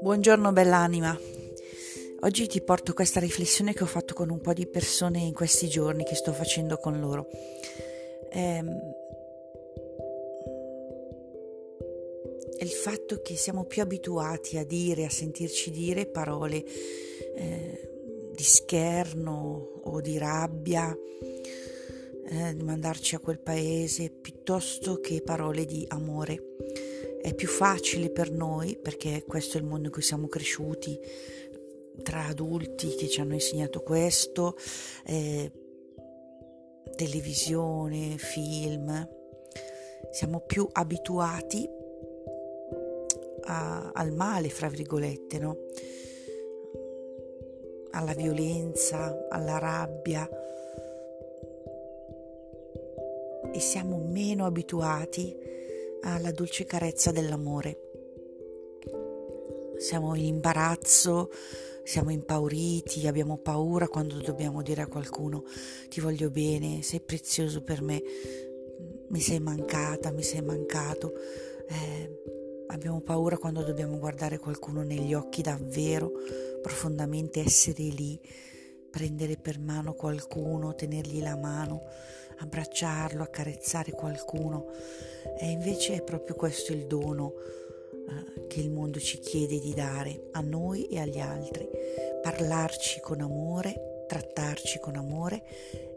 [0.00, 1.18] Buongiorno bell'anima.
[2.20, 5.68] Oggi ti porto questa riflessione che ho fatto con un po' di persone in questi
[5.68, 7.28] giorni che sto facendo con loro.
[8.30, 8.94] Ehm,
[12.60, 16.64] il fatto che siamo più abituati a dire, a sentirci dire parole
[17.34, 17.90] eh,
[18.34, 20.96] di scherno o di rabbia,
[22.28, 24.10] eh, di mandarci a quel paese,
[24.46, 26.54] piuttosto che parole di amore.
[27.20, 30.96] È più facile per noi, perché questo è il mondo in cui siamo cresciuti,
[32.04, 34.56] tra adulti che ci hanno insegnato questo,
[35.04, 35.50] eh,
[36.94, 39.08] televisione, film,
[40.12, 41.68] siamo più abituati
[43.46, 45.56] a, al male, fra virgolette, no?
[47.90, 50.30] alla violenza, alla rabbia
[53.52, 55.34] e siamo meno abituati
[56.02, 57.80] alla dolce carezza dell'amore.
[59.78, 61.30] Siamo in imbarazzo,
[61.84, 65.44] siamo impauriti, abbiamo paura quando dobbiamo dire a qualcuno
[65.88, 68.02] ti voglio bene, sei prezioso per me,
[69.08, 71.12] mi sei mancata, mi sei mancato.
[71.68, 72.36] Eh,
[72.68, 76.10] Abbiamo paura quando dobbiamo guardare qualcuno negli occhi davvero,
[76.60, 78.20] profondamente essere lì,
[78.96, 81.82] prendere per mano qualcuno, tenergli la mano,
[82.38, 84.70] abbracciarlo, accarezzare qualcuno.
[85.38, 87.34] E invece è proprio questo il dono
[87.92, 91.68] eh, che il mondo ci chiede di dare a noi e agli altri.
[92.22, 95.44] Parlarci con amore, trattarci con amore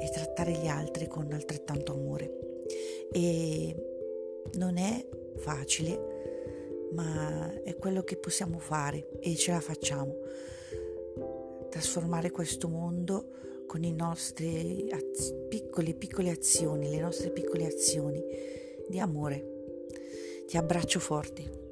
[0.00, 2.62] e trattare gli altri con altrettanto amore.
[3.10, 3.74] E
[4.52, 5.04] non è
[5.38, 6.12] facile
[6.92, 10.14] ma è quello che possiamo fare e ce la facciamo.
[11.74, 13.30] Trasformare questo mondo
[13.66, 18.22] con le nostre az- piccole, piccole azioni, le nostre piccole azioni
[18.88, 19.44] di amore.
[20.46, 21.63] Ti abbraccio forte.